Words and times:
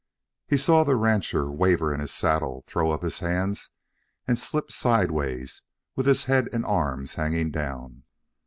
He 0.47 0.57
saw 0.57 0.83
the 0.83 0.95
rancher 0.95 1.51
waver 1.51 1.93
in 1.93 2.01
the 2.01 2.07
saddle, 2.07 2.63
throw 2.65 2.89
up 2.89 3.03
his 3.03 3.19
hands 3.19 3.69
and 4.27 4.39
slip 4.39 4.71
sideways 4.71 5.61
with 5.95 6.07
head 6.23 6.49
and 6.51 6.65
arms 6.65 7.13
hanging 7.13 7.51
down. 7.51 8.01